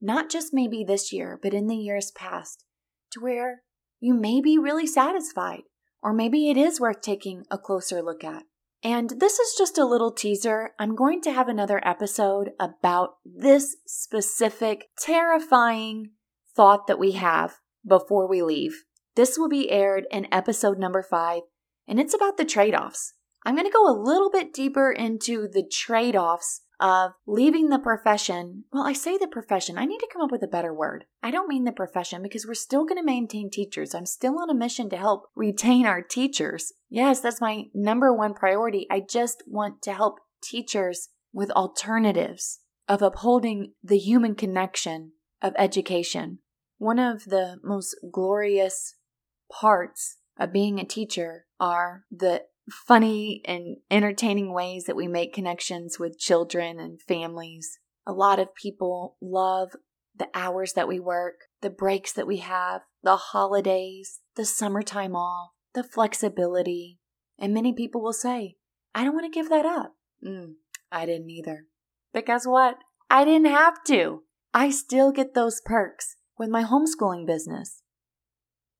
not 0.00 0.30
just 0.30 0.52
maybe 0.52 0.84
this 0.84 1.12
year, 1.12 1.38
but 1.42 1.54
in 1.54 1.66
the 1.66 1.76
years 1.76 2.10
past, 2.10 2.64
to 3.12 3.20
where 3.20 3.62
you 4.00 4.14
may 4.14 4.40
be 4.40 4.58
really 4.58 4.86
satisfied, 4.86 5.62
or 6.02 6.12
maybe 6.12 6.50
it 6.50 6.56
is 6.56 6.80
worth 6.80 7.00
taking 7.00 7.44
a 7.50 7.58
closer 7.58 8.02
look 8.02 8.22
at. 8.22 8.42
And 8.82 9.14
this 9.18 9.38
is 9.38 9.54
just 9.56 9.78
a 9.78 9.86
little 9.86 10.12
teaser. 10.12 10.72
I'm 10.78 10.94
going 10.94 11.22
to 11.22 11.32
have 11.32 11.48
another 11.48 11.80
episode 11.86 12.50
about 12.60 13.14
this 13.24 13.76
specific 13.86 14.88
terrifying 14.98 16.10
thought 16.54 16.86
that 16.86 16.98
we 16.98 17.12
have 17.12 17.54
before 17.86 18.28
we 18.28 18.42
leave. 18.42 18.84
This 19.16 19.38
will 19.38 19.48
be 19.48 19.70
aired 19.70 20.06
in 20.10 20.26
episode 20.30 20.78
number 20.78 21.02
five, 21.02 21.42
and 21.88 21.98
it's 21.98 22.14
about 22.14 22.36
the 22.36 22.44
trade 22.44 22.74
offs. 22.74 23.14
I'm 23.46 23.54
going 23.54 23.66
to 23.66 23.72
go 23.72 23.88
a 23.88 23.96
little 23.98 24.30
bit 24.30 24.52
deeper 24.52 24.90
into 24.90 25.48
the 25.48 25.66
trade 25.66 26.16
offs 26.16 26.62
of 26.80 27.12
leaving 27.26 27.68
the 27.68 27.78
profession. 27.78 28.64
Well, 28.72 28.86
I 28.86 28.92
say 28.92 29.16
the 29.16 29.28
profession, 29.28 29.78
I 29.78 29.84
need 29.84 29.98
to 29.98 30.08
come 30.12 30.22
up 30.22 30.30
with 30.30 30.42
a 30.42 30.48
better 30.48 30.74
word. 30.74 31.04
I 31.22 31.30
don't 31.30 31.48
mean 31.48 31.64
the 31.64 31.72
profession 31.72 32.22
because 32.22 32.46
we're 32.46 32.54
still 32.54 32.84
going 32.84 32.98
to 32.98 33.04
maintain 33.04 33.50
teachers. 33.50 33.94
I'm 33.94 34.06
still 34.06 34.38
on 34.38 34.50
a 34.50 34.54
mission 34.54 34.90
to 34.90 34.96
help 34.96 35.26
retain 35.34 35.86
our 35.86 36.02
teachers. 36.02 36.72
Yes, 36.88 37.20
that's 37.20 37.40
my 37.40 37.64
number 37.74 38.12
one 38.12 38.34
priority. 38.34 38.86
I 38.90 39.00
just 39.00 39.42
want 39.46 39.82
to 39.82 39.92
help 39.92 40.18
teachers 40.42 41.08
with 41.32 41.50
alternatives 41.52 42.60
of 42.88 43.02
upholding 43.02 43.72
the 43.82 43.98
human 43.98 44.34
connection 44.34 45.12
of 45.40 45.54
education. 45.58 46.38
One 46.78 46.98
of 46.98 47.24
the 47.24 47.58
most 47.62 47.96
glorious 48.12 48.96
parts 49.50 50.16
of 50.38 50.52
being 50.52 50.78
a 50.78 50.84
teacher 50.84 51.46
are 51.60 52.04
the 52.10 52.42
funny 52.70 53.42
and 53.44 53.76
entertaining 53.90 54.52
ways 54.52 54.84
that 54.84 54.96
we 54.96 55.06
make 55.06 55.34
connections 55.34 55.98
with 55.98 56.18
children 56.18 56.78
and 56.78 57.00
families. 57.00 57.78
A 58.06 58.12
lot 58.12 58.38
of 58.38 58.54
people 58.54 59.16
love 59.20 59.70
the 60.16 60.28
hours 60.34 60.74
that 60.74 60.88
we 60.88 61.00
work, 61.00 61.34
the 61.60 61.70
breaks 61.70 62.12
that 62.12 62.26
we 62.26 62.38
have, 62.38 62.82
the 63.02 63.16
holidays, 63.16 64.20
the 64.36 64.44
summertime 64.44 65.16
off, 65.16 65.50
the 65.74 65.82
flexibility. 65.82 66.98
And 67.38 67.52
many 67.52 67.72
people 67.72 68.02
will 68.02 68.12
say, 68.12 68.56
I 68.94 69.04
don't 69.04 69.14
want 69.14 69.32
to 69.32 69.36
give 69.36 69.50
that 69.50 69.66
up. 69.66 69.94
Mm, 70.24 70.54
I 70.92 71.06
didn't 71.06 71.30
either. 71.30 71.66
But 72.12 72.26
guess 72.26 72.46
what? 72.46 72.78
I 73.10 73.24
didn't 73.24 73.48
have 73.48 73.82
to. 73.88 74.22
I 74.52 74.70
still 74.70 75.10
get 75.10 75.34
those 75.34 75.60
perks 75.64 76.16
with 76.38 76.48
my 76.48 76.62
homeschooling 76.62 77.26
business. 77.26 77.82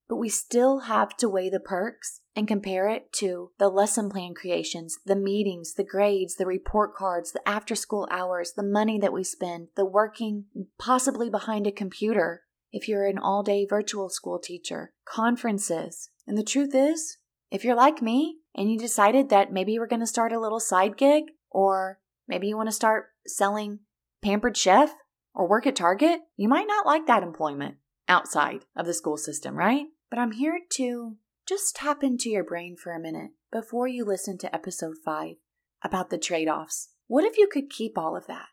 But 0.09 0.17
we 0.17 0.29
still 0.29 0.81
have 0.81 1.17
to 1.19 1.29
weigh 1.29 1.49
the 1.49 1.61
perks 1.61 2.21
and 2.37 2.49
compare 2.49 2.89
it 2.89 3.13
to 3.15 3.53
the 3.59 3.69
lesson 3.69 4.11
plan 4.11 4.35
creations, 4.35 4.99
the 5.07 5.17
meetings, 5.17 5.75
the 5.75 5.85
grades, 5.85 6.37
the 6.37 6.47
report 6.47 6.95
cards, 6.95 7.33
the 7.33 7.47
after 7.49 7.75
school 7.75 8.07
hours, 8.11 8.53
the 8.55 8.63
money 8.63 8.99
that 8.99 9.13
we 9.13 9.25
spend, 9.25 9.69
the 9.77 9.85
working 9.85 10.47
possibly 10.79 11.31
behind 11.31 11.67
a 11.67 11.73
computer 11.73 12.43
if 12.73 12.89
you're 12.89 13.07
an 13.07 13.19
all 13.19 13.43
day 13.43 13.65
virtual 13.65 14.09
school 14.09 14.39
teacher, 14.39 14.93
conferences. 15.07 16.11
And 16.27 16.37
the 16.37 16.43
truth 16.43 16.75
is, 16.75 17.19
if 17.51 17.65
you're 17.65 17.77
like 17.77 18.03
me 18.03 18.39
and 18.55 18.71
you 18.71 18.79
decided 18.79 19.29
that 19.31 19.53
maybe 19.53 19.73
you 19.73 19.81
were 19.81 19.87
going 19.87 20.01
to 20.01 20.07
start 20.07 20.33
a 20.33 20.41
little 20.41 20.61
side 20.61 20.97
gig, 20.97 21.25
or 21.51 22.01
maybe 22.27 22.49
you 22.49 22.57
want 22.57 22.69
to 22.69 22.75
start 22.75 23.07
selling 23.27 23.79
pampered 24.23 24.57
chef 24.57 24.93
or 25.35 25.49
work 25.49 25.67
at 25.67 25.77
Target, 25.77 26.21
you 26.37 26.49
might 26.49 26.67
not 26.67 26.85
like 26.85 27.07
that 27.07 27.23
employment 27.23 27.77
outside 28.09 28.65
of 28.77 28.87
the 28.87 28.95
school 28.95 29.17
system, 29.17 29.57
right? 29.57 29.87
But 30.11 30.19
I'm 30.19 30.33
here 30.33 30.61
to 30.75 31.17
just 31.47 31.77
tap 31.77 32.03
into 32.03 32.31
your 32.31 32.45
brain 32.45 32.77
for 32.77 32.93
a 32.93 33.01
minute 33.01 33.33
before 33.53 33.89
you 33.89 34.05
listen 34.05 34.39
to 34.39 34.55
episode 34.55 34.97
5 35.05 35.37
about 35.83 36.11
the 36.11 36.19
trade 36.19 36.49
offs. 36.49 36.91
What 37.07 37.25
if 37.25 37.37
you 37.37 37.49
could 37.51 37.69
keep 37.69 37.99
all 37.99 38.17
of 38.17 38.27
that? 38.27 38.47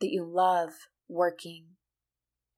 That 0.00 0.10
you 0.10 0.24
love 0.24 0.72
working 1.08 1.66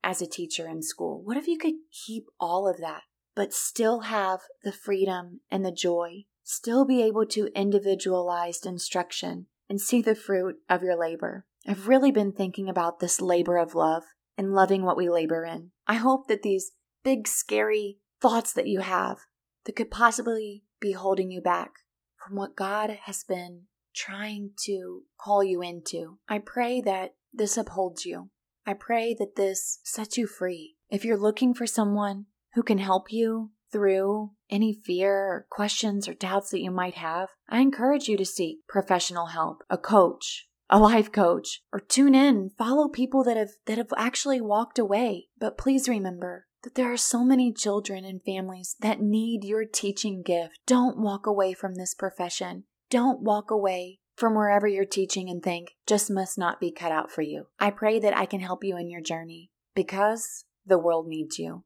as 0.02 0.20
a 0.20 0.26
teacher 0.26 0.66
in 0.68 0.82
school? 0.82 1.22
What 1.24 1.36
if 1.36 1.46
you 1.46 1.58
could 1.58 1.74
keep 2.06 2.26
all 2.40 2.68
of 2.68 2.78
that, 2.78 3.02
but 3.34 3.52
still 3.52 4.00
have 4.00 4.40
the 4.64 4.72
freedom 4.72 5.40
and 5.50 5.64
the 5.64 5.72
joy, 5.72 6.24
still 6.42 6.84
be 6.84 7.02
able 7.02 7.26
to 7.26 7.50
individualized 7.54 8.66
instruction 8.66 9.46
and 9.68 9.80
see 9.80 10.02
the 10.02 10.14
fruit 10.14 10.56
of 10.68 10.82
your 10.82 10.98
labor? 10.98 11.46
I've 11.66 11.86
really 11.86 12.10
been 12.10 12.32
thinking 12.32 12.68
about 12.68 12.98
this 12.98 13.20
labor 13.20 13.56
of 13.56 13.74
love 13.74 14.02
and 14.36 14.52
loving 14.52 14.82
what 14.82 14.96
we 14.96 15.08
labor 15.08 15.44
in. 15.44 15.70
I 15.86 15.94
hope 15.94 16.26
that 16.26 16.42
these 16.42 16.72
big, 17.04 17.28
scary 17.28 17.98
thoughts 18.22 18.52
that 18.52 18.68
you 18.68 18.80
have 18.80 19.18
that 19.66 19.76
could 19.76 19.90
possibly 19.90 20.64
be 20.80 20.92
holding 20.92 21.30
you 21.30 21.40
back 21.40 21.72
from 22.16 22.36
what 22.36 22.56
God 22.56 22.98
has 23.04 23.24
been 23.24 23.62
trying 23.94 24.50
to 24.64 25.02
call 25.20 25.42
you 25.42 25.60
into. 25.60 26.18
I 26.28 26.38
pray 26.38 26.80
that 26.82 27.14
this 27.32 27.56
upholds 27.56 28.06
you. 28.06 28.30
I 28.64 28.74
pray 28.74 29.14
that 29.18 29.36
this 29.36 29.80
sets 29.82 30.16
you 30.16 30.26
free. 30.26 30.76
If 30.88 31.04
you're 31.04 31.16
looking 31.16 31.52
for 31.52 31.66
someone 31.66 32.26
who 32.54 32.62
can 32.62 32.78
help 32.78 33.12
you 33.12 33.50
through 33.72 34.30
any 34.50 34.72
fear 34.72 35.12
or 35.12 35.46
questions 35.50 36.06
or 36.06 36.14
doubts 36.14 36.50
that 36.50 36.60
you 36.60 36.70
might 36.70 36.94
have, 36.94 37.30
I 37.48 37.60
encourage 37.60 38.06
you 38.06 38.16
to 38.18 38.24
seek 38.24 38.58
professional 38.68 39.26
help, 39.26 39.64
a 39.68 39.78
coach, 39.78 40.46
a 40.70 40.78
life 40.78 41.10
coach, 41.10 41.62
or 41.72 41.80
tune 41.80 42.14
in, 42.14 42.50
follow 42.56 42.88
people 42.88 43.24
that 43.24 43.36
have 43.36 43.50
that 43.66 43.78
have 43.78 43.92
actually 43.96 44.40
walked 44.40 44.78
away. 44.78 45.28
But 45.38 45.58
please 45.58 45.88
remember, 45.88 46.46
that 46.62 46.74
there 46.74 46.92
are 46.92 46.96
so 46.96 47.24
many 47.24 47.52
children 47.52 48.04
and 48.04 48.22
families 48.22 48.76
that 48.80 49.00
need 49.00 49.44
your 49.44 49.64
teaching 49.64 50.22
gift. 50.22 50.60
Don't 50.66 50.98
walk 50.98 51.26
away 51.26 51.52
from 51.54 51.74
this 51.74 51.94
profession. 51.94 52.64
Don't 52.90 53.20
walk 53.20 53.50
away 53.50 53.98
from 54.16 54.34
wherever 54.34 54.66
you're 54.66 54.84
teaching 54.84 55.28
and 55.28 55.42
think, 55.42 55.70
just 55.86 56.10
must 56.10 56.38
not 56.38 56.60
be 56.60 56.70
cut 56.70 56.92
out 56.92 57.10
for 57.10 57.22
you. 57.22 57.46
I 57.58 57.70
pray 57.70 57.98
that 57.98 58.16
I 58.16 58.26
can 58.26 58.40
help 58.40 58.62
you 58.62 58.76
in 58.76 58.90
your 58.90 59.00
journey 59.00 59.50
because 59.74 60.44
the 60.64 60.78
world 60.78 61.08
needs 61.08 61.38
you. 61.38 61.64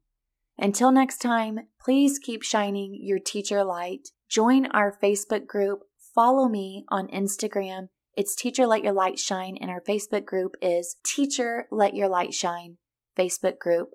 Until 0.57 0.91
next 0.91 1.17
time, 1.17 1.59
please 1.79 2.17
keep 2.17 2.41
shining 2.41 2.97
your 2.99 3.19
teacher 3.19 3.63
light. 3.63 4.09
Join 4.29 4.65
our 4.67 4.91
Facebook 4.91 5.45
group. 5.45 5.81
Follow 6.15 6.47
me 6.47 6.85
on 6.89 7.07
Instagram. 7.09 7.89
It's 8.15 8.35
Teacher 8.35 8.65
Let 8.65 8.83
Your 8.83 8.93
Light 8.93 9.19
Shine, 9.19 9.57
and 9.61 9.69
our 9.69 9.81
Facebook 9.81 10.25
group 10.25 10.55
is 10.59 10.95
Teacher 11.05 11.67
Let 11.69 11.93
Your 11.93 12.07
Light 12.07 12.33
Shine 12.33 12.77
Facebook 13.15 13.59
group. 13.59 13.89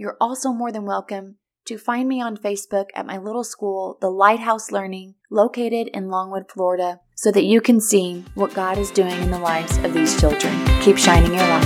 You're 0.00 0.16
also 0.18 0.54
more 0.54 0.72
than 0.72 0.86
welcome 0.86 1.36
to 1.66 1.76
find 1.76 2.08
me 2.08 2.22
on 2.22 2.38
Facebook 2.38 2.86
at 2.94 3.04
my 3.04 3.18
little 3.18 3.44
school, 3.44 3.98
The 4.00 4.08
Lighthouse 4.08 4.72
Learning, 4.72 5.14
located 5.30 5.88
in 5.88 6.08
Longwood, 6.08 6.50
Florida, 6.50 7.00
so 7.14 7.30
that 7.30 7.44
you 7.44 7.60
can 7.60 7.82
see 7.82 8.24
what 8.34 8.54
God 8.54 8.78
is 8.78 8.90
doing 8.90 9.20
in 9.20 9.30
the 9.30 9.38
lives 9.38 9.76
of 9.84 9.92
these 9.92 10.18
children. 10.18 10.58
Keep 10.80 10.96
shining 10.96 11.34
your 11.34 11.46
light. 11.46 11.64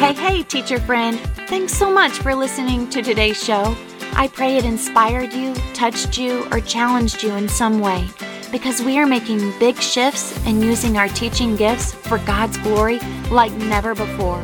Hey, 0.00 0.14
hey, 0.14 0.42
teacher 0.42 0.80
friend. 0.80 1.20
Thanks 1.46 1.72
so 1.72 1.92
much 1.92 2.10
for 2.10 2.34
listening 2.34 2.90
to 2.90 3.02
today's 3.02 3.40
show. 3.40 3.76
I 4.14 4.26
pray 4.26 4.56
it 4.56 4.64
inspired 4.64 5.32
you, 5.32 5.54
touched 5.74 6.18
you, 6.18 6.44
or 6.50 6.58
challenged 6.58 7.22
you 7.22 7.36
in 7.36 7.48
some 7.48 7.78
way 7.78 8.08
because 8.50 8.82
we 8.82 8.98
are 8.98 9.06
making 9.06 9.56
big 9.60 9.76
shifts 9.76 10.36
and 10.44 10.60
using 10.60 10.96
our 10.98 11.08
teaching 11.10 11.54
gifts 11.54 11.92
for 11.92 12.18
God's 12.18 12.58
glory 12.58 12.98
like 13.30 13.52
never 13.52 13.94
before. 13.94 14.42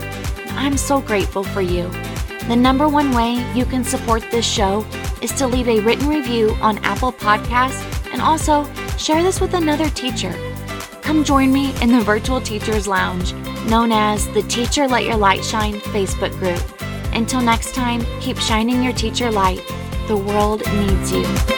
I'm 0.51 0.77
so 0.77 1.01
grateful 1.01 1.43
for 1.43 1.61
you. 1.61 1.91
The 2.49 2.57
number 2.57 2.89
one 2.89 3.13
way 3.13 3.35
you 3.55 3.67
can 3.67 3.85
support 3.85 4.25
this 4.31 4.47
show 4.47 4.87
is 5.21 5.33
to 5.33 5.47
leave 5.47 5.69
a 5.69 5.81
written 5.81 6.09
review 6.09 6.57
on 6.63 6.79
Apple 6.79 7.13
Podcasts 7.13 7.85
and 8.11 8.23
also 8.23 8.65
share 8.97 9.23
this 9.23 9.39
with 9.39 9.53
another 9.53 9.91
teacher. 9.91 10.35
Come 11.03 11.25
join 11.25 11.53
me 11.53 11.79
in 11.83 11.93
the 11.93 12.01
Virtual 12.01 12.41
Teachers 12.41 12.89
Lounge, 12.89 13.35
known 13.69 13.93
as 13.93 14.27
the 14.29 14.43
Teacher 14.45 14.89
Let 14.89 15.05
Your 15.05 15.17
Light 15.17 15.45
Shine 15.45 15.75
Facebook 15.75 16.33
group. 16.39 16.63
Until 17.15 17.43
next 17.43 17.75
time, 17.75 18.03
keep 18.21 18.39
shining 18.39 18.83
your 18.83 18.95
teacher 18.95 19.31
light. 19.31 19.61
The 20.07 20.17
world 20.17 20.63
needs 20.73 21.13
you. 21.13 21.58